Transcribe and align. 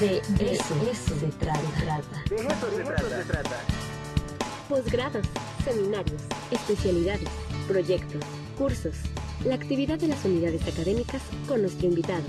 De 0.00 0.18
eso, 0.40 0.74
eso 0.90 1.20
se 1.20 1.26
trata. 1.38 1.60
De 2.30 2.36
eso 2.36 2.70
se 2.76 2.82
trata. 2.82 3.22
Se 3.22 3.24
trata. 3.24 3.60
Posgrados, 4.68 5.26
seminarios, 5.64 6.22
especialidades, 6.50 7.28
proyectos, 7.68 8.22
cursos, 8.56 8.94
la 9.44 9.54
actividad 9.54 9.98
de 9.98 10.08
las 10.08 10.24
unidades 10.24 10.62
académicas 10.66 11.20
con 11.46 11.60
nuestro 11.60 11.88
invitado. 11.88 12.24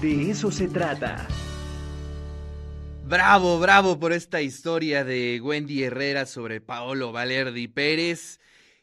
De 0.00 0.30
eso 0.30 0.50
se 0.50 0.68
trata. 0.68 1.28
Bravo, 3.04 3.58
bravo 3.58 3.98
por 3.98 4.12
esta 4.12 4.40
historia 4.40 5.04
de 5.04 5.40
Wendy 5.42 5.82
Herrera 5.82 6.24
sobre 6.24 6.60
Paolo 6.60 7.12
Valerdi 7.12 7.68
Pérez. 7.68 8.40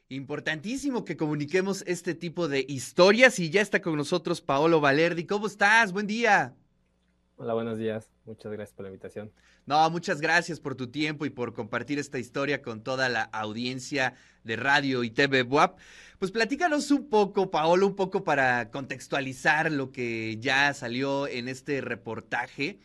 Importantísimo 0.10 1.04
que 1.04 1.18
comuniquemos 1.18 1.84
este 1.88 2.14
tipo 2.14 2.48
de 2.48 2.64
historias 2.68 3.40
y 3.40 3.50
ya 3.50 3.62
está 3.62 3.82
con 3.82 3.96
nosotros 3.96 4.42
Paolo 4.42 4.82
Valerdi. 4.82 5.26
¿Cómo 5.26 5.48
estás? 5.48 5.94
Buen 5.94 6.06
día. 6.06 6.54
Hola, 7.40 7.54
buenos 7.54 7.78
días. 7.78 8.10
Muchas 8.26 8.52
gracias 8.52 8.74
por 8.74 8.86
la 8.86 8.90
invitación. 8.90 9.32
No, 9.68 9.88
muchas 9.92 10.22
gracias 10.22 10.60
por 10.60 10.74
tu 10.74 10.88
tiempo 10.88 11.24
y 11.24 11.30
por 11.30 11.54
compartir 11.54 12.00
esta 12.00 12.18
historia 12.18 12.64
con 12.64 12.82
toda 12.82 13.10
la 13.10 13.22
audiencia 13.22 14.16
de 14.44 14.56
radio 14.56 15.04
y 15.04 15.12
TV 15.12 15.44
WAP. 15.44 15.78
Pues 16.18 16.32
platícanos 16.32 16.90
un 16.90 17.10
poco, 17.10 17.52
Paolo, 17.52 17.86
un 17.86 17.96
poco 17.96 18.24
para 18.24 18.72
contextualizar 18.72 19.72
lo 19.72 19.92
que 19.92 20.38
ya 20.40 20.74
salió 20.74 21.28
en 21.28 21.48
este 21.48 21.80
reportaje. 21.80 22.80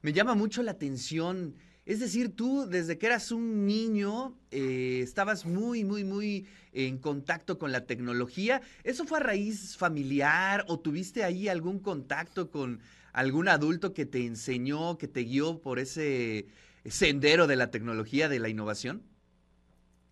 Me 0.00 0.12
llama 0.12 0.34
mucho 0.34 0.64
la 0.64 0.72
atención, 0.72 1.54
es 1.86 2.00
decir, 2.00 2.34
tú 2.34 2.66
desde 2.68 2.98
que 2.98 3.06
eras 3.06 3.30
un 3.30 3.66
niño 3.66 4.36
eh, 4.50 4.98
estabas 5.00 5.46
muy, 5.46 5.84
muy, 5.84 6.02
muy 6.02 6.48
en 6.72 6.98
contacto 6.98 7.56
con 7.56 7.70
la 7.70 7.86
tecnología. 7.86 8.62
¿Eso 8.82 9.04
fue 9.04 9.18
a 9.18 9.22
raíz 9.22 9.76
familiar 9.76 10.64
o 10.66 10.80
tuviste 10.80 11.22
ahí 11.22 11.46
algún 11.46 11.78
contacto 11.78 12.50
con 12.50 12.80
algún 13.12 13.48
adulto 13.48 13.92
que 13.94 14.06
te 14.06 14.24
enseñó, 14.24 14.98
que 14.98 15.08
te 15.08 15.20
guió 15.20 15.60
por 15.60 15.78
ese 15.78 16.46
sendero 16.84 17.46
de 17.46 17.56
la 17.56 17.70
tecnología, 17.70 18.28
de 18.28 18.38
la 18.38 18.48
innovación? 18.48 19.02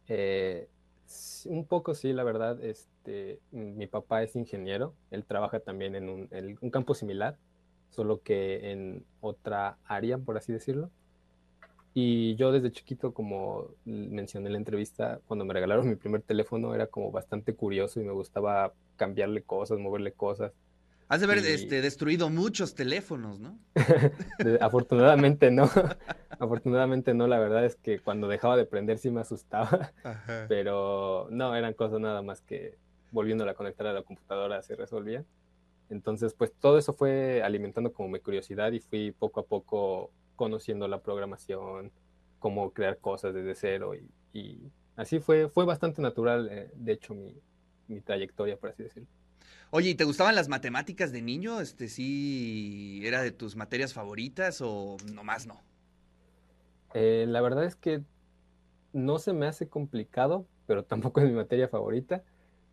Eh, 0.09 0.69
un 1.47 1.65
poco 1.67 1.95
sí, 1.95 2.13
la 2.13 2.25
verdad. 2.25 2.63
Este, 2.63 3.41
mi 3.51 3.87
papá 3.87 4.23
es 4.23 4.37
ingeniero, 4.37 4.95
él 5.11 5.25
trabaja 5.25 5.61
también 5.61 5.95
en 5.95 6.09
un, 6.09 6.29
en 6.31 6.59
un 6.61 6.71
campo 6.71 6.95
similar, 6.95 7.37
solo 7.91 8.23
que 8.23 8.73
en 8.73 9.05
otra 9.21 9.79
área, 9.85 10.19
por 10.19 10.37
así 10.37 10.53
decirlo. 10.53 10.91
Y 11.93 12.37
yo 12.37 12.53
desde 12.53 12.71
chiquito, 12.71 13.13
como 13.13 13.75
mencioné 13.85 14.47
en 14.47 14.53
la 14.53 14.59
entrevista, 14.59 15.21
cuando 15.27 15.45
me 15.45 15.55
regalaron 15.55 15.89
mi 15.89 15.97
primer 15.97 16.23
teléfono 16.23 16.75
era 16.75 16.87
como 16.87 17.11
bastante 17.11 17.55
curioso 17.55 18.01
y 18.01 18.05
me 18.05 18.13
gustaba 18.13 18.73
cambiarle 18.97 19.43
cosas, 19.43 19.79
moverle 19.79 20.13
cosas. 20.13 20.53
Has 21.11 21.19
de 21.19 21.25
haber 21.25 21.39
este, 21.39 21.83
destruido 21.83 22.31
muchos 22.31 22.77
teléfonos, 22.77 23.41
¿no? 23.41 23.59
Afortunadamente 24.61 25.51
no. 25.51 25.65
Afortunadamente 26.39 27.15
no. 27.15 27.27
La 27.27 27.41
verdad 27.41 27.65
es 27.65 27.75
que 27.75 27.99
cuando 27.99 28.29
dejaba 28.29 28.57
de 28.57 28.65
prender 28.65 28.99
sí 28.99 29.11
me 29.11 29.21
asustaba. 29.21 29.93
Pero 30.49 31.27
no, 31.33 31.57
eran 31.57 31.75
cosas 31.75 31.99
nada 31.99 32.23
más 32.23 32.43
que 32.43 32.79
volviéndola 33.11 33.51
a 33.51 33.55
conectar 33.55 33.89
a 33.89 33.93
la 33.93 34.05
computadora 34.05 34.63
se 34.63 34.77
resolvían. 34.77 35.27
Entonces, 35.89 36.33
pues 36.33 36.53
todo 36.53 36.79
eso 36.79 36.93
fue 36.93 37.43
alimentando 37.43 37.93
como 37.93 38.09
mi 38.09 38.21
curiosidad 38.21 38.71
y 38.71 38.79
fui 38.79 39.11
poco 39.11 39.41
a 39.41 39.47
poco 39.47 40.13
conociendo 40.37 40.87
la 40.87 41.03
programación, 41.03 41.91
cómo 42.39 42.73
crear 42.73 42.99
cosas 42.99 43.35
desde 43.35 43.57
cero 43.57 43.95
y, 44.33 44.61
así 44.95 45.19
fue, 45.19 45.49
fue 45.49 45.65
bastante 45.65 46.01
natural, 46.01 46.49
eh, 46.53 46.71
de 46.73 46.93
hecho, 46.93 47.15
mi, 47.15 47.35
mi 47.89 48.01
trayectoria, 48.01 48.57
por 48.57 48.71
así 48.71 48.85
decirlo. 48.85 49.09
Oye, 49.73 49.91
¿y 49.91 49.95
te 49.95 50.03
gustaban 50.05 50.35
las 50.35 50.49
matemáticas 50.49 51.13
de 51.13 51.23
niño? 51.23 51.61
Este 51.61 51.89
sí 51.89 53.01
era 53.05 53.23
de 53.23 53.31
tus 53.31 53.55
materias 53.55 53.95
favoritas 53.95 54.61
o 54.61 54.97
nomás 55.15 55.47
no? 55.47 55.61
Eh, 56.93 57.25
la 57.29 57.41
verdad 57.41 57.65
es 57.65 57.77
que 57.77 58.03
no 58.93 59.21
se 59.21 59.33
me 59.33 59.47
hace 59.47 59.69
complicado, 59.69 60.45
pero 60.67 60.85
tampoco 60.87 61.21
es 61.21 61.29
mi 61.29 61.35
materia 61.35 61.69
favorita. 61.69 62.25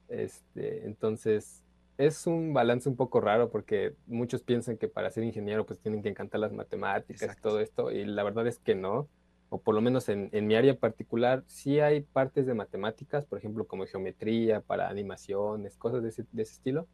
Este, 0.09 0.85
entonces, 0.85 1.63
es 1.99 2.25
un 2.25 2.53
balance 2.53 2.89
un 2.89 2.95
poco 2.95 3.21
raro 3.21 3.51
porque 3.51 3.93
muchos 4.07 4.41
piensan 4.41 4.77
que 4.77 4.87
para 4.87 5.11
ser 5.11 5.23
ingeniero 5.23 5.67
pues 5.67 5.79
tienen 5.79 6.01
que 6.01 6.09
encantar 6.09 6.39
las 6.39 6.53
matemáticas 6.53 7.37
y 7.37 7.41
todo 7.41 7.59
esto, 7.59 7.91
y 7.91 8.05
la 8.05 8.23
verdad 8.23 8.47
es 8.47 8.57
que 8.57 8.73
no 8.73 9.07
o 9.49 9.61
por 9.61 9.75
lo 9.75 9.81
menos 9.81 10.09
en, 10.09 10.29
mi 10.47 10.55
área 10.55 10.77
particular, 10.77 11.43
sí 11.47 11.79
hay 11.79 12.01
partes 12.01 12.45
de 12.45 12.53
matemáticas, 12.53 13.25
por 13.25 13.37
ejemplo, 13.37 13.65
como 13.65 13.85
geometría, 13.85 14.61
para 14.61 14.89
animaciones, 14.89 15.77
cosas 15.77 16.03
de 16.03 16.09
ese, 16.09 16.25
estilo, 16.35 16.87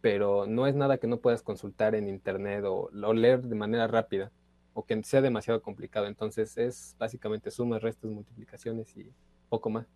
pero 0.00 0.46
no 0.46 0.66
es 0.66 0.74
nada 0.74 0.98
que 0.98 1.06
no 1.06 1.18
puedas 1.18 1.42
consultar 1.42 1.94
en 1.94 2.08
internet 2.08 2.64
o, 2.66 2.90
leer 3.12 3.42
de 3.42 3.54
manera 3.54 3.86
rápida 3.86 4.32
o 4.72 4.84
que 4.84 5.00
sea 5.04 5.20
demasiado 5.20 5.62
complicado. 5.62 6.06
Entonces 6.08 6.56
es 6.58 6.96
básicamente 6.98 7.52
sumas, 7.52 7.80
restas, 7.80 8.10
multiplicaciones 8.10 8.96
y 8.96 9.12
poco 9.48 9.70
más. 9.70 9.86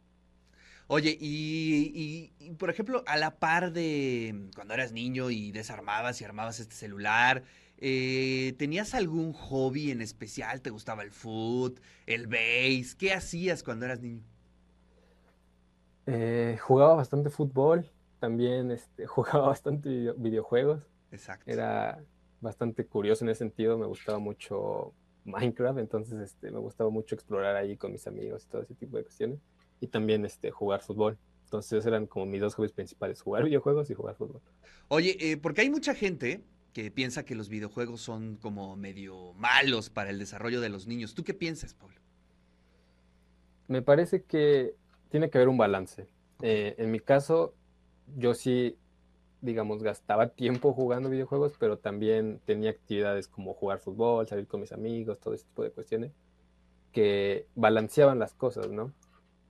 Oye, 0.87 1.19
y, 1.21 2.33
y, 2.39 2.51
por 2.53 2.71
ejemplo, 2.71 3.03
a 3.07 3.19
la 3.19 3.39
par 3.39 3.73
de 3.73 4.49
cuando 4.55 4.73
eras 4.73 4.93
niño 4.93 5.29
y 5.31 5.53
desarmabas 5.53 6.19
y 6.23 6.25
armabas 6.25 6.61
este 6.61 6.75
celular, 6.75 7.43
eh, 7.81 8.55
¿Tenías 8.59 8.95
algún 8.95 9.33
hobby 9.33 9.93
en 9.93 10.03
especial? 10.03 10.61
¿Te 10.61 10.71
gustaba 10.71 11.05
el 11.05 11.13
foot, 11.13 11.81
el 12.07 12.27
base? 12.27 12.95
¿Qué 12.99 13.13
hacías 13.13 13.63
cuando 13.63 13.85
eras 13.85 14.01
niño? 14.01 14.23
Eh, 16.07 16.59
jugaba 16.61 16.95
bastante 16.95 17.31
fútbol, 17.31 17.89
también 18.19 18.73
este, 18.73 19.07
jugaba 19.07 19.49
bastante 19.49 20.13
videojuegos. 20.17 20.83
Exacto. 21.13 21.51
Era 21.51 22.03
bastante 22.41 22.85
curioso 22.85 23.25
en 23.25 23.31
ese 23.31 23.39
sentido, 23.39 23.79
me 23.79 23.87
gustaba 23.87 24.19
mucho 24.19 24.93
Minecraft, 25.25 25.79
entonces 25.79 26.19
este, 26.19 26.51
me 26.51 26.59
gustaba 26.59 26.91
mucho 26.91 27.15
explorar 27.15 27.55
ahí 27.57 27.77
con 27.77 27.93
mis 27.93 28.07
amigos 28.07 28.45
y 28.45 28.49
todo 28.49 28.63
ese 28.63 28.75
tipo 28.75 28.97
de 28.97 29.05
cuestiones. 29.05 29.39
Y 29.81 29.87
también 29.87 30.25
este, 30.25 30.51
jugar 30.51 30.81
fútbol. 30.81 31.17
Entonces 31.45 31.87
eran 31.87 32.07
como 32.07 32.27
mis 32.27 32.41
dos 32.41 32.57
hobbies 32.57 32.73
principales, 32.73 33.23
jugar 33.23 33.45
videojuegos 33.45 33.89
y 33.91 33.95
jugar 33.95 34.17
fútbol. 34.17 34.41
Oye, 34.89 35.17
eh, 35.21 35.37
porque 35.37 35.61
hay 35.61 35.71
mucha 35.71 35.95
gente 35.95 36.43
que 36.73 36.91
piensa 36.91 37.25
que 37.25 37.35
los 37.35 37.49
videojuegos 37.49 38.01
son 38.01 38.37
como 38.37 38.77
medio 38.77 39.33
malos 39.35 39.91
para 39.91 40.11
el 40.11 40.19
desarrollo 40.19 40.61
de 40.61 40.69
los 40.69 40.87
niños. 40.87 41.15
¿Tú 41.15 41.25
qué 41.25 41.35
piensas, 41.35 41.75
Pablo? 41.75 41.97
Me 43.67 43.83
parece 43.83 44.23
que 44.23 44.75
tiene 45.11 45.31
que 45.31 45.39
haber 45.39 45.49
un 45.49 45.59
balance. 45.59 46.07
Eh, 46.43 46.75
en 46.79 46.91
mi 46.91 47.01
caso, 47.01 47.55
yo 48.17 48.35
sí, 48.35 48.77
digamos, 49.41 49.83
gastaba 49.83 50.29
tiempo 50.29 50.73
jugando 50.73 51.11
videojuegos, 51.11 51.55
pero 51.59 51.79
también 51.79 52.41
tenía 52.45 52.71
actividades 52.71 53.29
como 53.29 53.55
jugar 53.55 53.81
fútbol, 53.81 54.27
salir 54.29 54.47
con 54.47 54.61
mis 54.61 54.73
amigos, 54.73 55.19
todo 55.19 55.35
ese 55.35 55.45
tipo 55.45 55.63
de 55.63 55.71
cuestiones, 55.71 56.13
que 56.93 57.47
balanceaban 57.55 58.19
las 58.19 58.35
cosas, 58.35 58.71
¿no? 58.71 58.93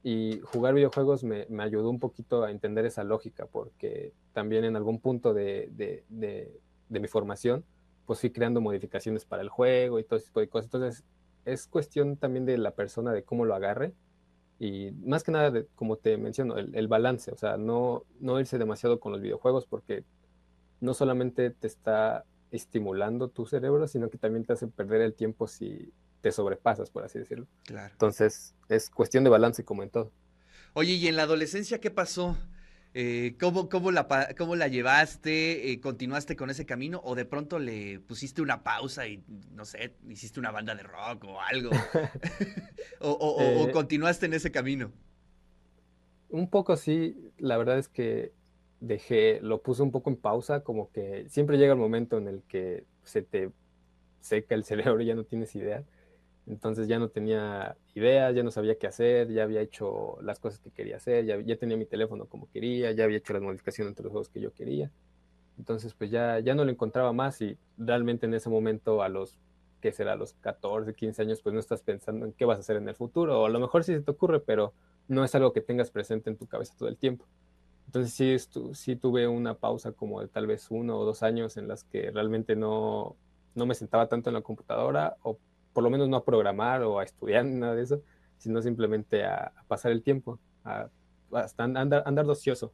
Y 0.02 0.40
jugar 0.44 0.74
videojuegos 0.74 1.24
me, 1.24 1.46
ayudó 1.58 1.90
un 1.90 1.98
poquito 1.98 2.44
a 2.44 2.50
entender 2.50 2.86
esa 2.86 3.04
lógica, 3.04 3.46
porque 3.46 4.12
también 4.32 4.64
en 4.64 4.76
algún 4.76 5.00
punto 5.00 5.34
de 5.34 5.68
de 6.08 6.60
mi 6.88 7.08
formación, 7.08 7.64
pues 8.06 8.20
fui 8.20 8.30
creando 8.30 8.60
modificaciones 8.60 9.24
para 9.24 9.42
el 9.42 9.48
juego 9.48 9.98
y 9.98 10.04
todo 10.04 10.18
ese 10.18 10.26
tipo 10.26 10.40
de 10.40 10.48
cosas. 10.48 10.66
Entonces, 10.66 11.04
es 11.44 11.66
cuestión 11.66 12.16
también 12.16 12.46
de 12.46 12.58
la 12.58 12.72
persona, 12.72 13.12
de 13.12 13.22
cómo 13.22 13.44
lo 13.44 13.54
agarre. 13.54 13.94
Y 14.58 14.92
más 15.04 15.22
que 15.22 15.32
nada, 15.32 15.50
de, 15.50 15.66
como 15.74 15.96
te 15.96 16.16
menciono, 16.16 16.56
el, 16.56 16.88
balance, 16.88 17.30
o 17.30 17.36
sea, 17.36 17.56
no, 17.56 18.04
no 18.18 18.40
irse 18.40 18.58
demasiado 18.58 18.98
con 18.98 19.12
los 19.12 19.20
videojuegos 19.20 19.66
porque 19.66 20.04
no 20.80 20.94
solamente 20.94 21.50
te 21.50 21.66
está 21.66 22.24
estimulando 22.50 23.28
tu 23.28 23.46
cerebro, 23.46 23.86
sino 23.86 24.10
que 24.10 24.18
también 24.18 24.44
te 24.44 24.54
hace 24.54 24.66
perder 24.66 25.02
el 25.02 25.14
tiempo 25.14 25.46
si 25.46 25.92
te 26.20 26.32
sobrepasas, 26.32 26.90
por 26.90 27.04
así 27.04 27.18
decirlo. 27.18 27.46
Claro. 27.64 27.92
Entonces, 27.92 28.54
es 28.68 28.90
cuestión 28.90 29.22
de 29.22 29.30
balance 29.30 29.64
como 29.64 29.82
en 29.82 29.90
todo. 29.90 30.10
Oye, 30.74 30.94
¿y 30.94 31.06
en 31.06 31.16
la 31.16 31.22
adolescencia 31.22 31.80
qué 31.80 31.90
pasó? 31.90 32.36
Eh, 33.00 33.36
¿cómo, 33.38 33.68
cómo, 33.68 33.92
la, 33.92 34.08
¿Cómo 34.36 34.56
la 34.56 34.66
llevaste? 34.66 35.70
Eh, 35.70 35.80
¿Continuaste 35.80 36.34
con 36.34 36.50
ese 36.50 36.66
camino? 36.66 37.00
¿O 37.04 37.14
de 37.14 37.24
pronto 37.24 37.60
le 37.60 38.00
pusiste 38.00 38.42
una 38.42 38.64
pausa 38.64 39.06
y, 39.06 39.22
no 39.54 39.64
sé, 39.64 39.94
hiciste 40.08 40.40
una 40.40 40.50
banda 40.50 40.74
de 40.74 40.82
rock 40.82 41.22
o 41.22 41.40
algo? 41.40 41.70
o, 43.00 43.36
eh, 43.40 43.70
continuaste 43.70 44.26
en 44.26 44.34
ese 44.34 44.50
camino? 44.50 44.90
Un 46.28 46.50
poco 46.50 46.76
sí, 46.76 47.30
la 47.38 47.56
verdad 47.56 47.78
es 47.78 47.86
que 47.86 48.32
dejé, 48.80 49.38
lo 49.42 49.62
puse 49.62 49.84
un 49.84 49.92
poco 49.92 50.10
en 50.10 50.16
pausa, 50.16 50.64
como 50.64 50.90
que 50.90 51.24
siempre 51.28 51.56
llega 51.56 51.74
el 51.74 51.78
momento 51.78 52.18
en 52.18 52.26
el 52.26 52.42
que 52.48 52.84
se 53.04 53.22
te 53.22 53.52
seca 54.18 54.56
el 54.56 54.64
cerebro 54.64 55.00
y 55.02 55.06
ya 55.06 55.14
no 55.14 55.22
tienes 55.22 55.54
idea. 55.54 55.84
Entonces 56.48 56.88
ya 56.88 56.98
no 56.98 57.08
tenía 57.08 57.76
ideas, 57.94 58.34
ya 58.34 58.42
no 58.42 58.50
sabía 58.50 58.76
qué 58.78 58.86
hacer, 58.86 59.30
ya 59.30 59.42
había 59.42 59.60
hecho 59.60 60.16
las 60.22 60.38
cosas 60.38 60.60
que 60.60 60.70
quería 60.70 60.96
hacer, 60.96 61.26
ya, 61.26 61.38
ya 61.40 61.56
tenía 61.56 61.76
mi 61.76 61.84
teléfono 61.84 62.26
como 62.26 62.50
quería, 62.50 62.90
ya 62.92 63.04
había 63.04 63.18
hecho 63.18 63.34
las 63.34 63.42
modificaciones 63.42 63.90
entre 63.90 64.04
los 64.04 64.12
juegos 64.12 64.28
que 64.30 64.40
yo 64.40 64.52
quería. 64.54 64.90
Entonces 65.58 65.92
pues 65.94 66.10
ya, 66.10 66.38
ya 66.40 66.54
no 66.54 66.64
lo 66.64 66.70
encontraba 66.70 67.12
más 67.12 67.40
y 67.42 67.58
realmente 67.76 68.26
en 68.26 68.32
ese 68.32 68.48
momento 68.48 69.02
a 69.02 69.10
los, 69.10 69.36
¿qué 69.82 69.92
será? 69.92 70.12
A 70.12 70.16
los 70.16 70.32
14, 70.34 70.94
15 70.94 71.20
años 71.20 71.42
pues 71.42 71.52
no 71.52 71.60
estás 71.60 71.82
pensando 71.82 72.24
en 72.24 72.32
qué 72.32 72.46
vas 72.46 72.56
a 72.56 72.60
hacer 72.60 72.76
en 72.76 72.88
el 72.88 72.94
futuro 72.94 73.42
o 73.42 73.46
a 73.46 73.50
lo 73.50 73.60
mejor 73.60 73.84
sí 73.84 73.92
se 73.92 74.00
te 74.00 74.10
ocurre, 74.10 74.40
pero 74.40 74.72
no 75.06 75.24
es 75.24 75.34
algo 75.34 75.52
que 75.52 75.60
tengas 75.60 75.90
presente 75.90 76.30
en 76.30 76.36
tu 76.36 76.46
cabeza 76.46 76.74
todo 76.78 76.88
el 76.88 76.96
tiempo. 76.96 77.26
Entonces 77.86 78.14
sí, 78.14 78.36
sí 78.72 78.96
tuve 78.96 79.28
una 79.28 79.54
pausa 79.54 79.92
como 79.92 80.20
de 80.20 80.28
tal 80.28 80.46
vez 80.46 80.70
uno 80.70 80.98
o 80.98 81.04
dos 81.04 81.22
años 81.22 81.58
en 81.58 81.68
las 81.68 81.84
que 81.84 82.10
realmente 82.10 82.56
no, 82.56 83.16
no 83.54 83.66
me 83.66 83.74
sentaba 83.74 84.08
tanto 84.08 84.30
en 84.30 84.34
la 84.34 84.42
computadora 84.42 85.16
o 85.22 85.38
por 85.78 85.84
lo 85.84 85.90
menos 85.90 86.08
no 86.08 86.16
a 86.16 86.24
programar 86.24 86.82
o 86.82 86.98
a 86.98 87.04
estudiar 87.04 87.44
nada 87.44 87.76
de 87.76 87.84
eso, 87.84 88.02
sino 88.36 88.60
simplemente 88.60 89.24
a, 89.24 89.52
pasar 89.68 89.92
el 89.92 90.02
tiempo, 90.02 90.40
a, 90.64 90.88
andar, 91.56 92.02
andar 92.04 92.26
ocioso. 92.26 92.72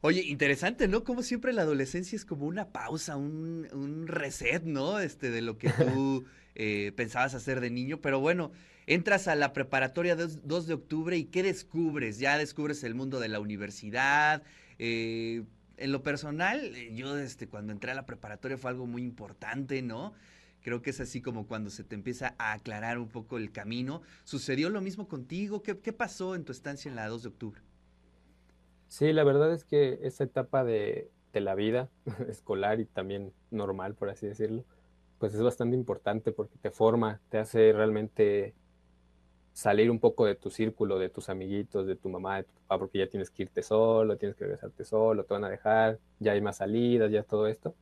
Oye, 0.00 0.22
interesante, 0.22 0.86
¿no? 0.86 1.02
Como 1.02 1.24
siempre 1.24 1.52
la 1.52 1.62
adolescencia 1.62 2.14
es 2.14 2.24
como 2.24 2.46
una 2.46 2.68
pausa, 2.68 3.16
un, 3.16 4.04
reset, 4.06 4.62
¿no? 4.62 5.00
Este, 5.00 5.32
de 5.32 5.42
lo 5.42 5.58
que 5.58 5.70
tú 5.70 6.24
eh, 6.54 6.92
pensabas 6.94 7.34
hacer 7.34 7.60
de 7.60 7.70
niño. 7.70 8.00
Pero 8.00 8.20
bueno, 8.20 8.52
entras 8.86 9.26
a 9.26 9.34
la 9.34 9.52
preparatoria 9.52 10.14
2, 10.14 10.66
de 10.68 10.74
octubre 10.74 11.16
y 11.16 11.24
¿qué 11.24 11.42
descubres? 11.42 12.20
Ya 12.20 12.38
descubres 12.38 12.84
el 12.84 12.94
mundo 12.94 13.18
de 13.18 13.26
la 13.26 13.40
universidad. 13.40 14.44
Eh, 14.78 15.42
en 15.78 15.90
lo 15.90 16.04
personal, 16.04 16.76
yo 16.92 17.18
este, 17.18 17.48
cuando 17.48 17.72
entré 17.72 17.90
a 17.90 17.96
la 17.96 18.06
preparatoria 18.06 18.56
fue 18.56 18.70
algo 18.70 18.86
muy 18.86 19.02
importante, 19.02 19.82
¿no? 19.82 20.14
Creo 20.62 20.82
que 20.82 20.90
es 20.90 21.00
así 21.00 21.20
como 21.20 21.46
cuando 21.46 21.70
se 21.70 21.84
te 21.84 21.94
empieza 21.94 22.34
a 22.38 22.52
aclarar 22.52 22.98
un 22.98 23.08
poco 23.08 23.36
el 23.36 23.52
camino. 23.52 24.02
¿Sucedió 24.24 24.70
lo 24.70 24.80
mismo 24.80 25.08
contigo? 25.08 25.62
¿Qué, 25.62 25.92
pasó 25.92 26.34
en 26.34 26.44
tu 26.44 26.52
estancia 26.52 26.88
en 26.88 26.96
la 26.96 27.08
2 27.08 27.22
de 27.22 27.28
octubre? 27.28 27.60
Sí, 28.88 29.12
la 29.12 29.24
verdad 29.24 29.52
es 29.52 29.64
que 29.64 30.00
esa 30.02 30.24
etapa 30.24 30.64
de, 30.64 31.10
la 31.32 31.54
vida 31.54 31.88
escolar 32.28 32.80
y 32.80 32.84
también 32.84 33.32
normal, 33.52 33.94
por 33.94 34.10
así 34.10 34.26
decirlo, 34.26 34.64
pues 35.20 35.34
es 35.34 35.40
bastante 35.40 35.76
importante 35.76 36.32
porque 36.32 36.58
te 36.58 36.72
forma, 36.72 37.20
te 37.28 37.38
hace 37.38 37.72
realmente 37.72 38.54
salir 39.52 39.90
un 39.90 40.00
poco 40.00 40.26
de 40.26 40.34
tu 40.34 40.50
círculo, 40.50 40.98
de 40.98 41.10
tus 41.10 41.28
amiguitos, 41.28 41.86
de 41.86 41.94
tu 41.94 42.08
mamá, 42.08 42.38
de 42.38 42.44
tu 42.44 42.52
papá, 42.52 42.78
porque 42.78 42.98
ya 42.98 43.08
tienes 43.08 43.30
que 43.30 43.44
irte 43.44 43.62
solo, 43.62 44.16
tienes 44.16 44.36
que 44.36 44.44
regresarte 44.44 44.84
solo, 44.84 45.24
te 45.24 45.34
van 45.34 45.44
a 45.44 45.48
dejar, 45.48 45.98
ya 46.18 46.32
hay 46.32 46.40
más 46.40 46.56
salidas, 46.56 47.10
ya 47.10 47.22
todo 47.22 47.46
esto. 47.46 47.74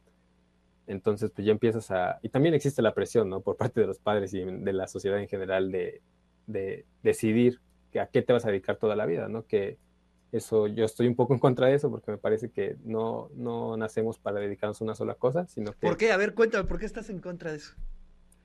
Entonces, 0.86 1.30
pues 1.34 1.44
ya 1.46 1.52
empiezas 1.52 1.90
a... 1.90 2.18
Y 2.22 2.28
también 2.28 2.54
existe 2.54 2.82
la 2.82 2.94
presión, 2.94 3.28
¿no? 3.28 3.40
Por 3.40 3.56
parte 3.56 3.80
de 3.80 3.86
los 3.86 3.98
padres 3.98 4.32
y 4.34 4.44
de 4.44 4.72
la 4.72 4.86
sociedad 4.86 5.18
en 5.18 5.28
general 5.28 5.72
de, 5.72 6.00
de 6.46 6.86
decidir 7.02 7.60
a 7.98 8.06
qué 8.06 8.22
te 8.22 8.32
vas 8.32 8.44
a 8.44 8.48
dedicar 8.48 8.76
toda 8.76 8.96
la 8.96 9.06
vida, 9.06 9.28
¿no? 9.28 9.46
Que 9.46 9.78
eso 10.32 10.66
yo 10.66 10.84
estoy 10.84 11.06
un 11.06 11.16
poco 11.16 11.34
en 11.34 11.40
contra 11.40 11.68
de 11.68 11.74
eso 11.74 11.90
porque 11.90 12.10
me 12.10 12.18
parece 12.18 12.50
que 12.50 12.76
no, 12.84 13.30
no 13.34 13.76
nacemos 13.76 14.18
para 14.18 14.40
dedicarnos 14.40 14.80
a 14.80 14.84
una 14.84 14.94
sola 14.94 15.14
cosa, 15.14 15.46
sino 15.46 15.72
que... 15.72 15.86
¿Por 15.86 15.96
qué? 15.96 16.12
A 16.12 16.16
ver, 16.16 16.34
cuéntame, 16.34 16.64
¿por 16.64 16.78
qué 16.78 16.86
estás 16.86 17.10
en 17.10 17.20
contra 17.20 17.52
de 17.52 17.58
eso? 17.58 17.74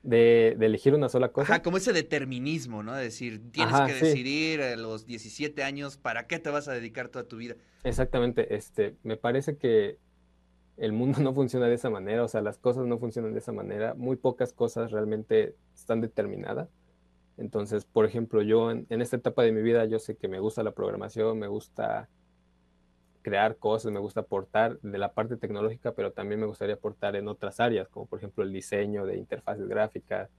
De, 0.02 0.56
elegir 0.60 0.94
una 0.94 1.08
sola 1.08 1.30
cosa. 1.30 1.52
Ajá, 1.52 1.62
como 1.62 1.76
ese 1.76 1.92
determinismo, 1.92 2.82
¿no? 2.82 2.92
De 2.94 3.04
decir, 3.04 3.40
tienes 3.52 3.80
que 3.82 3.94
decidir 3.94 4.60
a 4.60 4.74
los 4.76 5.06
17 5.06 5.62
años 5.62 5.96
para 5.96 6.26
qué 6.26 6.40
te 6.40 6.50
vas 6.50 6.66
a 6.66 6.72
dedicar 6.72 7.08
toda 7.08 7.28
tu 7.28 7.36
vida. 7.36 7.54
Exactamente, 7.84 8.56
este, 8.56 8.96
me 9.04 9.16
parece 9.16 9.56
que 9.56 9.98
el 10.76 10.92
mundo 10.92 11.18
no 11.22 11.34
funciona 11.34 11.66
de 11.66 11.74
esa 11.74 11.90
manera, 11.90 12.24
o 12.24 12.28
sea, 12.28 12.40
las 12.40 12.58
cosas 12.58 12.86
no 12.86 12.98
funcionan 12.98 13.32
de 13.32 13.40
esa 13.40 13.52
manera, 13.52 13.94
muy 13.94 14.16
pocas 14.16 14.52
cosas 14.52 14.90
realmente 14.90 15.56
están 15.74 16.00
determinadas. 16.00 16.68
Entonces, 17.38 17.84
por 17.84 18.04
ejemplo, 18.04 18.42
yo 18.42 18.70
en, 18.70 18.86
esta 18.88 19.16
etapa 19.16 19.42
de 19.42 19.52
mi 19.52 19.62
vida, 19.62 19.84
yo 19.86 19.98
sé 19.98 20.16
que 20.16 20.28
me 20.28 20.38
gusta 20.38 20.62
la 20.62 20.72
programación, 20.72 21.38
me 21.38 21.48
gusta 21.48 22.08
crear 23.22 23.56
cosas, 23.56 23.92
me 23.92 24.00
gusta 24.00 24.20
aportar 24.20 24.78
de 24.80 24.98
la 24.98 25.12
parte 25.12 25.36
tecnológica, 25.36 25.92
pero 25.92 26.12
también 26.12 26.40
me 26.40 26.46
gustaría 26.46 26.74
aportar 26.74 27.16
en 27.16 27.28
otras 27.28 27.60
áreas, 27.60 27.88
como 27.88 28.06
por 28.06 28.18
ejemplo 28.18 28.44
el 28.44 28.52
diseño 28.52 29.06
de 29.06 29.16
interfaces 29.16 29.66
gráficas, 29.66 30.30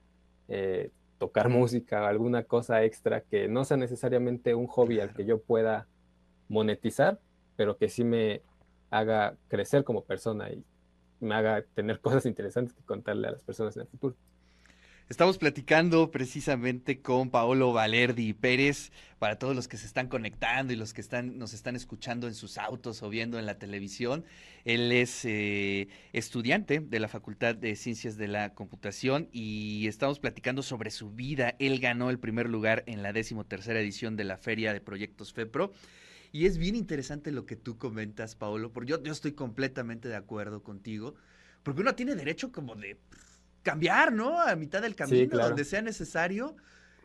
eh, 0.50 0.92
tocar 1.18 1.50
música, 1.50 2.08
alguna 2.08 2.44
cosa 2.44 2.84
extra 2.84 3.22
que 3.22 3.48
no 3.48 3.66
sea 3.66 3.78
necesariamente 3.78 4.54
un 4.54 4.68
hobby 4.68 5.00
al 5.00 5.14
que 5.14 5.26
yo 5.26 5.42
pueda 5.42 5.88
monetizar, 6.48 7.20
pero 7.56 7.78
que 7.78 7.90
sí 7.90 8.04
me 8.04 8.42
haga 8.94 9.36
crecer 9.48 9.84
como 9.84 10.04
persona 10.04 10.51
y 10.51 10.63
me 11.19 11.36
haga 11.36 11.63
tener 11.74 12.00
cosas 12.01 12.25
interesantes 12.25 12.74
que 12.74 12.84
contarle 12.84 13.28
a 13.28 13.31
las 13.31 13.44
personas 13.44 13.75
en 13.75 13.84
el 13.84 13.88
futuro. 13.88 14.16
Estamos 15.10 15.38
platicando 15.38 16.12
precisamente 16.12 17.01
con 17.01 17.30
Paolo 17.30 17.74
Valerdi 17.74 18.34
Pérez, 18.34 18.92
para 19.19 19.38
todos 19.38 19.54
los 19.54 19.68
que 19.68 19.75
se 19.78 19.86
están 19.86 20.07
conectando 20.07 20.72
y 20.72 20.78
los 20.78 20.94
que 20.94 21.01
están, 21.01 21.38
nos 21.38 21.54
están 21.54 21.75
escuchando 21.75 22.28
en 22.28 22.34
sus 22.34 22.57
autos 22.57 23.04
o 23.04 23.10
viendo 23.10 23.38
en 23.38 23.45
la 23.45 23.60
televisión. 23.60 24.24
Él 24.63 24.92
es 24.94 25.25
eh, 25.25 25.89
estudiante 26.13 26.80
de 26.80 27.00
la 27.00 27.10
Facultad 27.10 27.54
de 27.54 27.75
Ciencias 27.75 28.16
de 28.16 28.30
la 28.30 28.54
Computación 28.54 29.28
y 29.31 29.88
estamos 29.88 30.19
platicando 30.19 30.63
sobre 30.63 30.89
su 30.89 31.12
vida. 31.12 31.56
Él 31.60 31.80
ganó 31.80 32.10
el 32.10 32.18
primer 32.19 32.50
lugar 32.50 32.84
en 32.88 33.04
la 33.04 33.12
decimotercera 33.12 33.81
edición 33.81 34.16
de 34.16 34.24
la 34.24 34.38
Feria 34.38 34.72
de 34.72 34.80
Proyectos 34.80 35.34
FEPRO. 35.34 35.74
Y 36.34 36.48
es 36.48 36.58
bien 36.58 36.76
interesante 36.76 37.32
lo 37.32 37.46
que 37.46 37.56
tú 37.56 37.78
comentas, 37.78 38.36
Paolo, 38.36 38.74
porque 38.74 38.90
yo, 38.90 39.04
yo 39.04 39.12
estoy 39.12 39.34
completamente 39.34 40.10
de 40.10 40.16
acuerdo 40.16 40.64
contigo, 40.64 41.14
porque 41.62 41.82
uno 41.82 41.94
tiene 41.94 42.16
derecho 42.16 42.52
como 42.52 42.74
de 42.74 42.98
cambiar, 43.62 44.12
¿no? 44.12 44.40
A 44.42 44.56
mitad 44.56 44.82
del 44.82 44.96
camino, 44.96 45.38
donde 45.38 45.64
sea 45.64 45.84
necesario. 45.84 46.56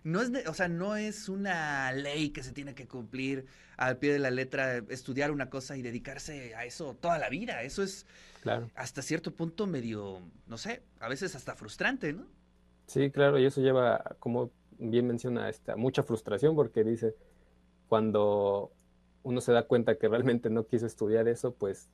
No 0.03 0.23
es, 0.23 0.31
o 0.47 0.55
sea, 0.55 0.69
no 0.69 0.97
es 0.97 1.29
una 1.29 1.93
ley 1.93 2.31
que 2.31 2.43
se 2.43 2.53
tiene 2.53 2.75
que 2.75 2.89
cumplir 2.89 3.45
al 3.77 3.99
pie 3.99 4.15
de 4.15 4.19
la 4.19 4.31
letra, 4.31 4.79
estudiar 4.89 5.31
una 5.31 5.51
cosa 5.51 5.77
y 5.77 5.83
dedicarse 5.83 6.55
a 6.55 6.65
eso 6.65 6.97
toda 6.99 7.19
la 7.19 7.29
vida. 7.29 7.63
Eso 7.63 7.83
es 7.83 8.07
claro. 8.41 8.71
hasta 8.77 9.03
cierto 9.03 9.37
punto 9.37 9.67
medio, 9.67 10.23
no 10.47 10.57
sé, 10.57 10.83
a 11.01 11.09
veces 11.09 11.35
hasta 11.35 11.55
frustrante, 11.55 12.15
¿no? 12.15 12.27
Sí, 12.87 13.11
claro, 13.11 13.39
y 13.39 13.45
eso 13.45 13.61
lleva, 13.61 14.17
como 14.21 14.51
bien 14.79 15.07
menciona, 15.07 15.51
esta, 15.51 15.77
mucha 15.77 16.03
frustración 16.03 16.57
porque 16.57 16.83
dice, 16.83 17.15
cuando 17.89 18.73
uno 19.23 19.41
se 19.41 19.53
da 19.53 19.65
cuenta 19.65 19.97
que 19.97 20.09
realmente 20.09 20.51
no 20.51 20.67
quiso 20.67 20.87
estudiar 20.87 21.29
eso, 21.29 21.55
pues 21.55 21.89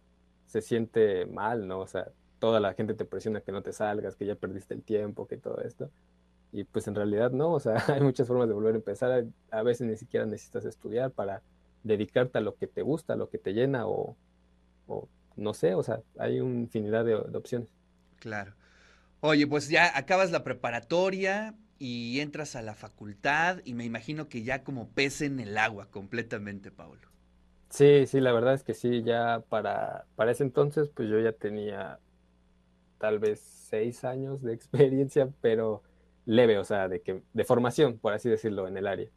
se 0.46 0.60
siente 0.60 1.26
mal, 1.26 1.66
¿no? 1.66 1.80
O 1.80 1.86
sea, 1.86 2.08
toda 2.38 2.60
la 2.60 2.74
gente 2.74 2.94
te 2.94 3.04
presiona 3.04 3.40
que 3.40 3.52
no 3.52 3.62
te 3.62 3.72
salgas, 3.72 4.16
que 4.16 4.26
ya 4.26 4.34
perdiste 4.34 4.74
el 4.74 4.82
tiempo, 4.82 5.26
que 5.26 5.36
todo 5.36 5.62
esto. 5.62 5.90
Y 6.52 6.64
pues 6.64 6.86
en 6.86 6.94
realidad 6.94 7.30
no, 7.32 7.52
o 7.52 7.60
sea, 7.60 7.76
hay 7.88 8.00
muchas 8.00 8.28
formas 8.28 8.48
de 8.48 8.54
volver 8.54 8.74
a 8.74 8.76
empezar. 8.76 9.24
A 9.50 9.62
veces 9.62 9.86
ni 9.86 9.96
siquiera 9.96 10.26
necesitas 10.26 10.64
estudiar 10.64 11.10
para 11.10 11.42
dedicarte 11.82 12.38
a 12.38 12.40
lo 12.40 12.54
que 12.56 12.66
te 12.66 12.82
gusta, 12.82 13.14
a 13.14 13.16
lo 13.16 13.28
que 13.28 13.38
te 13.38 13.52
llena 13.52 13.86
o, 13.86 14.16
no 15.36 15.54
sé, 15.54 15.74
o 15.74 15.82
sea, 15.82 16.00
hay 16.18 16.40
una 16.40 16.60
infinidad 16.60 17.04
de, 17.04 17.14
opciones. 17.14 17.68
Claro. 18.18 18.54
Oye, 19.20 19.46
pues 19.46 19.68
ya 19.68 19.96
acabas 19.96 20.30
la 20.30 20.44
preparatoria 20.44 21.54
y 21.78 22.20
entras 22.20 22.56
a 22.56 22.62
la 22.62 22.74
facultad 22.74 23.60
y 23.64 23.74
me 23.74 23.84
imagino 23.84 24.28
que 24.28 24.42
ya 24.42 24.62
como 24.62 24.88
pez 24.90 25.22
en 25.22 25.40
el 25.40 25.58
agua 25.58 25.90
completamente, 25.90 26.70
Pablo. 26.70 27.13
Sí, 27.74 28.06
sí, 28.06 28.20
la 28.20 28.30
verdad 28.32 28.54
es 28.54 28.62
que 28.62 28.72
sí, 28.72 29.02
ya 29.02 29.44
para, 29.48 30.06
para 30.14 30.30
ese 30.30 30.44
entonces 30.44 30.88
pues 30.90 31.08
yo 31.08 31.18
ya 31.18 31.32
tenía 31.32 31.98
tal 32.98 33.18
vez 33.18 33.40
seis 33.40 34.04
años 34.04 34.42
de 34.42 34.52
experiencia, 34.54 35.30
pero 35.40 35.82
leve, 36.26 36.58
o 36.58 36.64
sea, 36.64 36.88
de, 36.88 37.02
que, 37.02 37.22
de 37.32 37.44
formación, 37.44 37.98
por 37.98 38.12
así 38.14 38.28
decirlo, 38.30 38.68
en 38.68 38.76
el 38.76 38.86
área. 38.86 39.10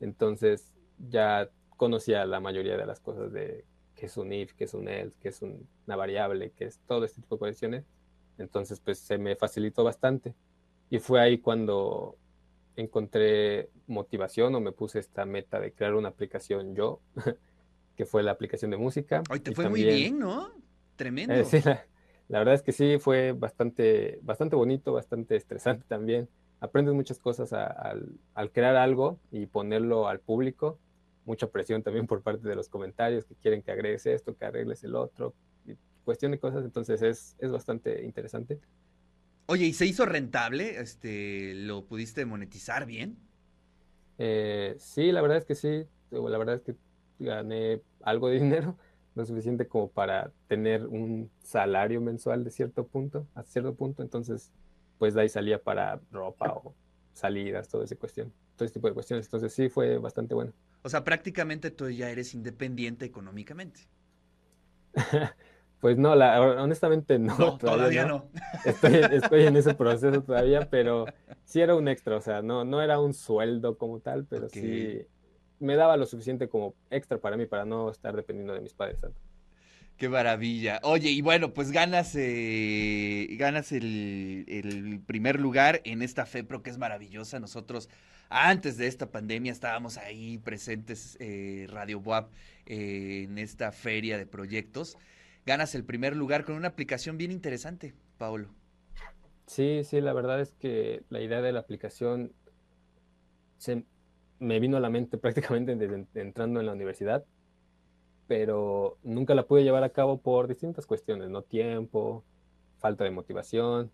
Entonces 0.00 0.74
ya 1.10 1.50
conocía 1.76 2.26
la 2.26 2.40
mayoría 2.40 2.76
de 2.76 2.86
las 2.86 3.00
cosas 3.00 3.32
de 3.32 3.64
qué 3.94 4.06
es 4.06 4.16
un 4.18 4.32
if, 4.32 4.54
qué 4.54 4.64
es 4.64 4.74
un 4.74 4.88
else, 4.88 5.16
qué 5.20 5.28
es 5.30 5.42
una 5.42 5.96
variable, 5.96 6.52
qué 6.52 6.66
es 6.66 6.80
todo 6.86 7.04
este 7.04 7.22
tipo 7.22 7.36
de 7.36 7.40
cuestiones. 7.40 7.84
Entonces, 8.38 8.80
pues 8.80 8.98
se 9.00 9.18
me 9.18 9.36
facilitó 9.36 9.84
bastante. 9.84 10.34
Y 10.90 10.98
fue 11.00 11.20
ahí 11.20 11.38
cuando 11.38 12.16
encontré 12.76 13.70
motivación 13.86 14.54
o 14.54 14.60
me 14.60 14.72
puse 14.72 14.98
esta 15.00 15.24
meta 15.26 15.60
de 15.60 15.72
crear 15.72 15.94
una 15.94 16.08
aplicación 16.10 16.74
yo, 16.74 17.00
que 17.96 18.06
fue 18.06 18.22
la 18.22 18.32
aplicación 18.32 18.70
de 18.70 18.76
música. 18.76 19.22
Hoy 19.30 19.40
te 19.40 19.52
fue 19.52 19.68
muy 19.68 19.82
bien, 19.84 20.18
¿no? 20.18 20.52
Tremendo. 20.96 21.34
Eh, 21.34 21.46
la 22.28 22.38
verdad 22.38 22.54
es 22.54 22.62
que 22.62 22.72
sí, 22.72 22.98
fue 22.98 23.32
bastante, 23.32 24.18
bastante 24.22 24.56
bonito, 24.56 24.92
bastante 24.92 25.36
estresante 25.36 25.84
también. 25.88 26.28
Aprendes 26.60 26.94
muchas 26.94 27.18
cosas 27.18 27.52
al, 27.52 28.18
crear 28.52 28.76
algo 28.76 29.20
y 29.30 29.46
ponerlo 29.46 30.08
al 30.08 30.20
público. 30.20 30.78
Mucha 31.24 31.48
presión 31.48 31.82
también 31.82 32.06
por 32.06 32.22
parte 32.22 32.48
de 32.48 32.54
los 32.54 32.68
comentarios 32.68 33.24
que 33.24 33.34
quieren 33.34 33.62
que 33.62 33.72
agregues 33.72 34.06
esto, 34.06 34.36
que 34.36 34.44
arregles 34.44 34.84
el 34.84 34.94
otro. 34.94 35.34
cuestión 36.04 36.32
de 36.32 36.38
cosas, 36.38 36.64
entonces 36.64 37.02
es, 37.02 37.36
es 37.38 37.50
bastante 37.50 38.04
interesante. 38.04 38.60
Oye, 39.46 39.66
¿y 39.66 39.72
se 39.72 39.86
hizo 39.86 40.06
rentable? 40.06 40.80
Este, 40.80 41.54
¿Lo 41.54 41.86
pudiste 41.86 42.24
monetizar 42.24 42.86
bien? 42.86 43.16
Eh, 44.18 44.74
sí, 44.78 45.12
la 45.12 45.22
verdad 45.22 45.38
es 45.38 45.44
que 45.44 45.54
sí. 45.54 45.84
La 46.10 46.38
verdad 46.38 46.54
es 46.54 46.62
que 46.62 46.74
gané 47.18 47.80
algo 48.02 48.28
de 48.28 48.40
dinero 48.40 48.76
lo 49.16 49.24
suficiente 49.24 49.66
como 49.66 49.88
para 49.88 50.30
tener 50.46 50.86
un 50.86 51.30
salario 51.42 52.00
mensual 52.02 52.44
de 52.44 52.50
cierto 52.50 52.86
punto, 52.86 53.26
a 53.34 53.42
cierto 53.42 53.74
punto, 53.74 54.02
entonces 54.02 54.52
pues 54.98 55.14
de 55.14 55.22
ahí 55.22 55.28
salía 55.28 55.60
para 55.62 56.00
ropa 56.12 56.52
o 56.52 56.74
salidas, 57.14 57.68
todo 57.68 57.82
ese 57.82 57.96
cuestión, 57.96 58.30
todo 58.56 58.66
ese 58.66 58.74
tipo 58.74 58.88
de 58.88 58.94
cuestiones, 58.94 59.26
entonces 59.26 59.52
sí 59.54 59.70
fue 59.70 59.96
bastante 59.96 60.34
bueno. 60.34 60.52
O 60.82 60.88
sea, 60.90 61.02
prácticamente 61.02 61.70
tú 61.70 61.88
ya 61.88 62.10
eres 62.10 62.34
independiente 62.34 63.06
económicamente. 63.06 63.88
pues 65.80 65.96
no, 65.96 66.14
la, 66.14 66.40
honestamente 66.62 67.18
no. 67.18 67.38
No, 67.38 67.58
todavía, 67.58 68.04
no. 68.04 68.28
Estoy, 68.66 69.46
en 69.46 69.56
ese 69.56 69.74
proceso 69.74 70.22
todavía, 70.22 70.68
pero 70.68 71.06
sí 71.44 71.62
era 71.62 71.74
un 71.74 71.88
extra, 71.88 72.16
o 72.16 72.20
sea, 72.20 72.42
no, 72.42 72.64
no 72.64 72.82
era 72.82 73.00
un 73.00 73.14
sueldo 73.14 73.78
como 73.78 74.00
tal, 74.00 74.26
pero 74.26 74.50
sí 74.50 75.06
me 75.58 75.76
daba 75.76 75.96
lo 75.96 76.06
suficiente 76.06 76.48
como 76.48 76.74
extra 76.90 77.18
para 77.18 77.36
mí, 77.36 77.46
para 77.46 77.64
no 77.64 77.90
estar 77.90 78.14
dependiendo 78.14 78.54
de 78.54 78.60
mis 78.60 78.74
padres 78.74 79.00
tanto. 79.00 79.18
Qué 79.96 80.10
maravilla. 80.10 80.78
Oye, 80.82 81.08
y 81.08 81.22
bueno, 81.22 81.54
pues 81.54 81.70
ganas, 81.70 82.14
eh, 82.16 83.28
ganas 83.38 83.72
el, 83.72 84.44
el, 84.46 85.00
primer 85.00 85.40
lugar 85.40 85.80
en 85.84 86.02
esta 86.02 86.26
FEPRO 86.26 86.62
que 86.62 86.68
es 86.68 86.76
maravillosa. 86.76 87.40
Nosotros, 87.40 87.88
antes 88.28 88.76
de 88.76 88.88
esta 88.88 89.10
pandemia, 89.10 89.52
estábamos 89.52 89.96
ahí 89.96 90.36
presentes, 90.36 91.16
eh, 91.18 91.66
Radio 91.70 92.00
WAP, 92.00 92.30
eh, 92.66 93.22
en 93.24 93.38
esta 93.38 93.72
feria 93.72 94.18
de 94.18 94.26
proyectos. 94.26 94.98
Ganas 95.46 95.74
el 95.74 95.84
primer 95.84 96.14
lugar 96.14 96.44
con 96.44 96.56
una 96.56 96.68
aplicación 96.68 97.16
bien 97.16 97.30
interesante, 97.30 97.94
Paolo. 98.18 98.50
Sí, 99.46 99.82
sí, 99.82 100.02
la 100.02 100.12
verdad 100.12 100.40
es 100.40 100.52
que 100.52 101.04
la 101.08 101.22
idea 101.22 101.40
de 101.40 101.52
la 101.52 101.60
aplicación 101.60 102.32
se 103.56 103.84
me 104.38 104.60
vino 104.60 104.76
a 104.76 104.80
la 104.80 104.90
mente 104.90 105.18
prácticamente 105.18 105.76
desde 105.76 106.06
entrando 106.14 106.60
en 106.60 106.66
la 106.66 106.72
universidad 106.72 107.24
pero 108.26 108.98
nunca 109.02 109.34
la 109.34 109.46
pude 109.46 109.62
llevar 109.62 109.84
a 109.84 109.90
cabo 109.90 110.18
por 110.20 110.48
distintas 110.48 110.86
cuestiones, 110.86 111.30
no 111.30 111.42
tiempo, 111.42 112.24
falta 112.78 113.04
de 113.04 113.10
motivación, 113.10 113.90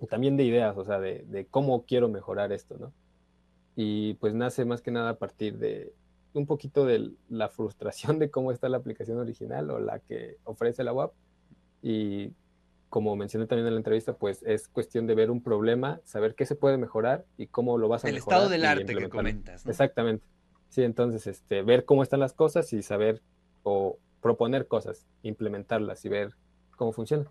y 0.00 0.06
también 0.06 0.36
de 0.36 0.44
ideas, 0.44 0.76
o 0.76 0.84
sea, 0.84 0.98
de, 0.98 1.24
de, 1.28 1.46
cómo 1.46 1.84
quiero 1.84 2.08
mejorar 2.08 2.52
esto, 2.52 2.76
¿no? 2.78 2.92
Y 3.76 4.14
pues 4.14 4.34
nace 4.34 4.64
más 4.64 4.82
que 4.82 4.90
nada 4.90 5.10
a 5.10 5.18
partir 5.18 5.58
de 5.58 5.92
un 6.32 6.46
poquito 6.46 6.84
de 6.84 7.12
la 7.28 7.48
frustración 7.48 8.18
de 8.18 8.30
cómo 8.30 8.52
está 8.52 8.68
la 8.68 8.78
aplicación 8.78 9.18
original 9.18 9.70
o 9.70 9.78
la 9.78 10.00
que 10.00 10.36
ofrece 10.44 10.84
la 10.84 10.92
web. 10.92 11.10
Y 11.82 12.32
como 12.90 13.14
mencioné 13.14 13.46
también 13.46 13.68
en 13.68 13.74
la 13.74 13.78
entrevista, 13.78 14.16
pues 14.16 14.42
es 14.42 14.68
cuestión 14.68 15.06
de 15.06 15.14
ver 15.14 15.30
un 15.30 15.42
problema, 15.42 16.00
saber 16.04 16.34
qué 16.34 16.44
se 16.44 16.56
puede 16.56 16.76
mejorar 16.76 17.24
y 17.38 17.46
cómo 17.46 17.78
lo 17.78 17.88
vas 17.88 18.04
a 18.04 18.08
El 18.08 18.16
mejorar. 18.16 18.40
El 18.40 18.44
estado 18.44 18.50
del 18.50 18.64
arte 18.66 18.94
que 18.96 19.08
comentas. 19.08 19.64
¿no? 19.64 19.70
Exactamente. 19.70 20.26
Sí, 20.68 20.82
entonces, 20.82 21.26
este, 21.28 21.62
ver 21.62 21.84
cómo 21.84 22.02
están 22.02 22.20
las 22.20 22.32
cosas 22.32 22.72
y 22.72 22.82
saber 22.82 23.22
o 23.62 23.98
proponer 24.20 24.66
cosas, 24.66 25.06
implementarlas 25.22 26.04
y 26.04 26.08
ver 26.08 26.34
cómo 26.76 26.92
funciona. 26.92 27.30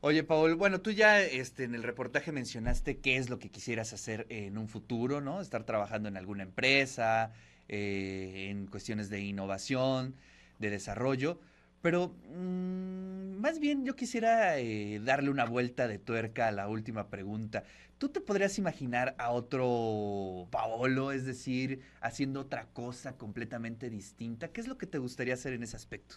Oye, 0.00 0.24
Paul, 0.24 0.56
bueno, 0.56 0.80
tú 0.80 0.90
ya 0.90 1.20
este, 1.22 1.64
en 1.64 1.74
el 1.74 1.82
reportaje 1.82 2.32
mencionaste 2.32 2.98
qué 2.98 3.16
es 3.16 3.30
lo 3.30 3.38
que 3.38 3.50
quisieras 3.50 3.92
hacer 3.92 4.26
en 4.28 4.58
un 4.58 4.68
futuro, 4.68 5.20
¿no? 5.20 5.40
Estar 5.40 5.64
trabajando 5.64 6.08
en 6.08 6.16
alguna 6.16 6.42
empresa, 6.42 7.32
eh, 7.68 8.48
en 8.50 8.66
cuestiones 8.66 9.08
de 9.08 9.20
innovación, 9.20 10.16
de 10.58 10.70
desarrollo, 10.70 11.40
pero 11.82 12.16
mmm, 12.34 13.36
más 13.38 13.60
bien 13.60 13.84
yo 13.84 13.96
quisiera 13.96 14.58
eh, 14.58 15.00
darle 15.04 15.30
una 15.30 15.44
vuelta 15.46 15.88
de 15.88 15.98
tuerca 15.98 16.48
a 16.48 16.52
la 16.52 16.68
última 16.68 17.08
pregunta. 17.10 17.64
¿Tú 17.98 18.08
te 18.10 18.20
podrías 18.20 18.58
imaginar 18.58 19.14
a 19.18 19.30
otro 19.30 20.48
Paolo, 20.50 21.12
es 21.12 21.24
decir, 21.26 21.82
haciendo 22.00 22.40
otra 22.40 22.66
cosa 22.72 23.16
completamente 23.16 23.90
distinta? 23.90 24.48
¿Qué 24.48 24.60
es 24.60 24.68
lo 24.68 24.78
que 24.78 24.86
te 24.86 24.98
gustaría 24.98 25.34
hacer 25.34 25.52
en 25.54 25.62
ese 25.62 25.76
aspecto? 25.76 26.16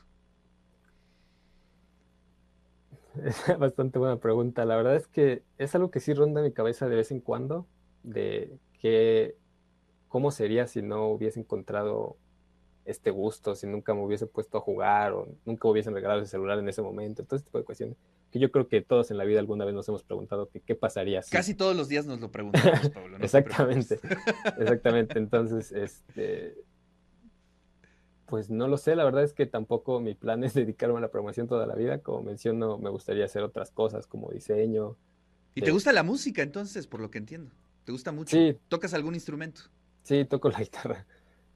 Es 3.24 3.36
bastante 3.60 4.00
buena 4.00 4.18
pregunta. 4.20 4.66
La 4.66 4.76
verdad 4.76 4.96
es 4.96 5.08
que 5.08 5.44
es 5.58 5.76
algo 5.76 5.92
que 5.92 6.00
sí 6.00 6.14
ronda 6.14 6.42
mi 6.42 6.52
cabeza 6.54 6.88
de 6.88 6.96
vez 6.96 7.12
en 7.12 7.22
cuando, 7.22 7.68
de 8.04 8.60
que 8.80 9.36
cómo 10.08 10.32
sería 10.32 10.68
si 10.68 10.82
no 10.82 11.08
hubiese 11.10 11.40
encontrado 11.40 12.18
este 12.90 13.12
gusto, 13.12 13.56
si 13.56 13.68
nunca 13.68 13.94
me 13.94 14.04
hubiese 14.04 14.26
puesto 14.26 14.58
a 14.58 14.62
jugar 14.62 15.14
o 15.14 15.28
nunca 15.46 15.68
hubiesen 15.68 15.94
regalado 15.94 16.22
ese 16.22 16.32
celular 16.32 16.60
en 16.60 16.68
ese 16.70 16.82
momento, 16.82 17.24
todo 17.24 17.36
este 17.38 17.48
tipo 17.48 17.58
de 17.58 17.64
cuestiones 17.64 17.98
que 18.32 18.40
yo 18.40 18.52
creo 18.52 18.68
que 18.68 18.82
todos 18.82 19.12
en 19.12 19.18
la 19.18 19.24
vida 19.24 19.40
alguna 19.40 19.66
vez 19.66 19.74
nos 19.74 19.88
hemos 19.90 20.04
preguntado 20.04 20.50
que 20.50 20.60
qué 20.60 20.76
pasaría 20.76 21.22
si... 21.22 21.32
Casi 21.32 21.56
todos 21.56 21.76
los 21.76 21.88
días 21.88 22.06
nos 22.06 22.20
lo 22.20 22.32
preguntamos, 22.32 22.90
Pablo. 22.94 23.18
No 23.18 23.26
exactamente, 23.26 24.00
exactamente. 24.60 25.18
Entonces, 25.18 25.72
este, 25.72 26.56
pues 28.28 28.50
no 28.50 28.68
lo 28.68 28.78
sé, 28.78 28.96
la 28.96 29.04
verdad 29.04 29.24
es 29.24 29.34
que 29.34 29.46
tampoco 29.46 30.00
mi 30.00 30.14
plan 30.14 30.44
es 30.44 30.54
dedicarme 30.56 30.98
a 30.98 31.02
la 31.02 31.10
promoción 31.10 31.48
toda 31.48 31.66
la 31.66 31.76
vida, 31.76 32.00
como 32.00 32.22
menciono, 32.22 32.78
me 32.78 32.90
gustaría 32.90 33.26
hacer 33.26 33.44
otras 33.44 33.72
cosas 33.72 34.06
como 34.06 34.30
diseño. 34.30 34.96
¿Y 35.56 35.62
te 35.62 35.72
gusta 35.72 35.92
la 35.92 36.04
música 36.04 36.44
entonces, 36.44 36.88
por 36.88 37.02
lo 37.02 37.10
que 37.10 37.18
entiendo? 37.18 37.52
¿Te 37.84 37.92
gusta 37.92 38.12
mucho? 38.12 38.38
Sí. 38.38 38.58
¿Tocas 38.68 38.94
algún 38.94 39.16
instrumento? 39.16 39.62
Sí, 40.04 40.24
toco 40.26 40.50
la 40.50 40.60
guitarra. 40.60 41.06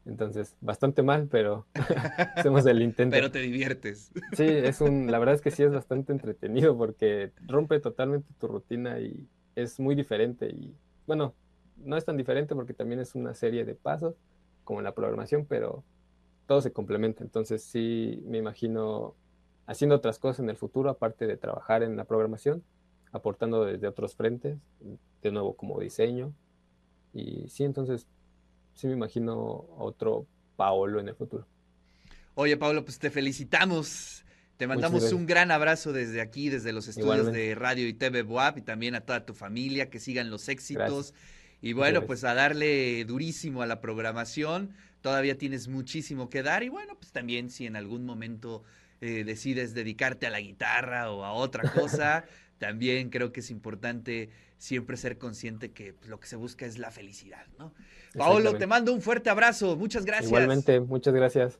Entonces, 0.05 0.57
bastante 0.59 1.01
mal, 1.01 1.27
pero 1.31 1.65
hacemos 2.35 2.65
el 2.65 2.81
intento. 2.81 3.15
Pero 3.15 3.31
te 3.31 3.39
diviertes. 3.39 4.11
Sí, 4.33 4.45
es 4.45 4.81
un, 4.81 5.09
la 5.09 5.19
verdad 5.19 5.35
es 5.35 5.41
que 5.41 5.51
sí 5.51 5.63
es 5.63 5.71
bastante 5.71 6.11
entretenido 6.11 6.77
porque 6.77 7.31
rompe 7.47 7.79
totalmente 7.79 8.27
tu 8.39 8.47
rutina 8.47 8.99
y 8.99 9.27
es 9.55 9.79
muy 9.79 9.95
diferente. 9.95 10.47
Y 10.47 10.75
bueno, 11.07 11.33
no 11.77 11.95
es 11.95 12.03
tan 12.03 12.17
diferente 12.17 12.53
porque 12.53 12.73
también 12.73 12.99
es 12.99 13.15
una 13.15 13.33
serie 13.33 13.63
de 13.63 13.75
pasos, 13.75 14.15
como 14.65 14.79
en 14.79 14.85
la 14.85 14.93
programación, 14.93 15.45
pero 15.45 15.83
todo 16.47 16.61
se 16.61 16.73
complementa. 16.73 17.23
Entonces, 17.23 17.63
sí 17.63 18.21
me 18.27 18.37
imagino 18.39 19.15
haciendo 19.67 19.95
otras 19.95 20.19
cosas 20.19 20.41
en 20.41 20.49
el 20.49 20.57
futuro, 20.57 20.89
aparte 20.89 21.27
de 21.27 21.37
trabajar 21.37 21.81
en 21.81 21.95
la 21.95 22.03
programación, 22.03 22.61
aportando 23.13 23.63
desde 23.63 23.87
otros 23.87 24.15
frentes, 24.15 24.57
de 25.21 25.31
nuevo 25.31 25.55
como 25.55 25.79
diseño. 25.79 26.33
Y 27.13 27.47
sí, 27.47 27.63
entonces 27.63 28.07
sí 28.73 28.87
me 28.87 28.93
imagino 28.93 29.65
otro 29.77 30.25
Paolo 30.55 30.99
en 30.99 31.09
el 31.09 31.15
futuro. 31.15 31.47
Oye, 32.35 32.57
Pablo, 32.57 32.83
pues 32.83 32.99
te 32.99 33.09
felicitamos. 33.09 34.25
Te 34.57 34.67
mandamos 34.67 35.11
un 35.11 35.25
gran 35.25 35.51
abrazo 35.51 35.91
desde 35.93 36.21
aquí, 36.21 36.49
desde 36.49 36.73
los 36.73 36.87
estudios 36.87 37.17
Igualmente. 37.17 37.47
de 37.47 37.55
Radio 37.55 37.87
y 37.87 37.93
TV 37.93 38.21
Boab 38.21 38.59
y 38.59 38.61
también 38.61 38.95
a 38.95 39.01
toda 39.01 39.25
tu 39.25 39.33
familia, 39.33 39.89
que 39.89 39.99
sigan 39.99 40.29
los 40.29 40.47
éxitos. 40.47 41.11
Gracias. 41.11 41.43
Y 41.61 41.73
bueno, 41.73 42.05
pues 42.05 42.23
a 42.23 42.33
darle 42.33 43.03
durísimo 43.05 43.61
a 43.61 43.65
la 43.65 43.81
programación. 43.81 44.73
Todavía 45.01 45.37
tienes 45.37 45.67
muchísimo 45.67 46.29
que 46.29 46.43
dar. 46.43 46.63
Y 46.63 46.69
bueno, 46.69 46.95
pues 46.95 47.11
también 47.11 47.49
si 47.49 47.65
en 47.65 47.75
algún 47.75 48.05
momento 48.05 48.63
eh, 49.01 49.23
decides 49.23 49.73
dedicarte 49.73 50.27
a 50.27 50.29
la 50.29 50.39
guitarra 50.39 51.11
o 51.11 51.23
a 51.23 51.33
otra 51.33 51.63
cosa, 51.73 52.25
también 52.57 53.09
creo 53.09 53.31
que 53.31 53.41
es 53.41 53.49
importante 53.49 54.29
siempre 54.57 54.95
ser 54.97 55.17
consciente 55.17 55.71
que 55.71 55.93
pues, 55.93 56.09
lo 56.09 56.19
que 56.19 56.27
se 56.27 56.35
busca 56.35 56.65
es 56.65 56.77
la 56.77 56.91
felicidad, 56.91 57.45
¿no? 57.57 57.73
Paolo, 58.17 58.55
te 58.55 58.67
mando 58.67 58.93
un 58.93 59.01
fuerte 59.01 59.29
abrazo, 59.29 59.75
muchas 59.75 60.05
gracias. 60.05 60.27
Igualmente, 60.27 60.79
muchas 60.79 61.13
gracias. 61.13 61.59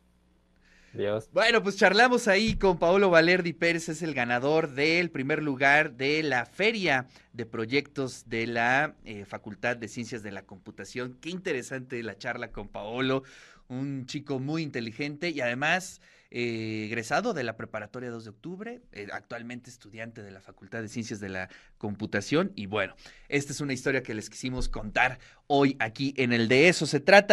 Dios. 0.93 1.27
Bueno, 1.33 1.63
pues 1.63 1.75
charlamos 1.75 2.27
ahí 2.27 2.55
con 2.55 2.77
Paolo 2.77 3.10
Valerdi 3.10 3.51
Pérez, 3.51 3.89
es 3.89 4.03
el 4.03 4.13
ganador 4.13 4.74
del 4.74 5.10
primer 5.10 5.41
lugar 5.41 5.93
de 5.93 6.22
la 6.22 6.45
Feria 6.45 7.07
de 7.33 7.48
Proyectos 7.48 8.29
de 8.29 8.45
la 8.45 8.95
eh, 9.03 9.25
Facultad 9.25 9.75
de 9.75 9.88
Ciencias 9.88 10.22
de 10.22 10.31
la 10.31 10.43
Computación. 10.43 11.17
Qué 11.19 11.31
interesante 11.31 12.03
la 12.03 12.15
charla 12.15 12.51
con 12.51 12.67
Paolo, 12.67 13.24
un 13.69 14.05
chico 14.05 14.38
muy 14.38 14.62
inteligente 14.62 15.31
y 15.31 15.41
además 15.41 16.00
eh, 16.35 16.85
egresado 16.87 17.35
de 17.35 17.43
la 17.43 17.55
preparatoria 17.55 18.09
2 18.09 18.23
de 18.23 18.29
octubre, 18.31 18.81
eh, 18.91 19.07
actualmente 19.13 19.69
estudiante 19.69 20.23
de 20.23 20.31
la 20.31 20.41
Facultad 20.41 20.81
de 20.81 20.87
Ciencias 20.87 21.19
de 21.19 21.29
la 21.29 21.47
Computación. 21.77 22.51
Y 22.55 22.65
bueno, 22.65 22.95
esta 23.29 23.51
es 23.51 23.61
una 23.61 23.73
historia 23.73 24.01
que 24.01 24.15
les 24.15 24.31
quisimos 24.31 24.67
contar 24.67 25.19
hoy 25.45 25.75
aquí 25.77 26.15
en 26.17 26.33
el 26.33 26.47
De 26.47 26.69
Eso 26.69 26.87
se 26.87 26.99
trata. 26.99 27.31